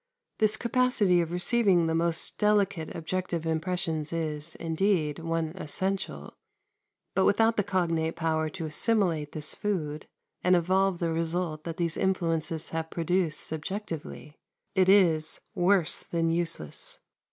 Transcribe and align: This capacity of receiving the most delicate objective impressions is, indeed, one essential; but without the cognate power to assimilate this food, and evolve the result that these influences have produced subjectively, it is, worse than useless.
This 0.39 0.57
capacity 0.57 1.21
of 1.21 1.31
receiving 1.31 1.85
the 1.85 1.93
most 1.93 2.39
delicate 2.39 2.95
objective 2.95 3.45
impressions 3.45 4.11
is, 4.11 4.55
indeed, 4.55 5.19
one 5.19 5.49
essential; 5.49 6.33
but 7.13 7.23
without 7.25 7.55
the 7.55 7.61
cognate 7.63 8.15
power 8.15 8.49
to 8.49 8.65
assimilate 8.65 9.33
this 9.33 9.53
food, 9.53 10.07
and 10.43 10.55
evolve 10.55 10.97
the 10.97 11.11
result 11.11 11.65
that 11.65 11.77
these 11.77 11.97
influences 11.97 12.69
have 12.69 12.89
produced 12.89 13.41
subjectively, 13.41 14.39
it 14.73 14.89
is, 14.89 15.39
worse 15.53 16.01
than 16.01 16.31
useless. 16.31 16.99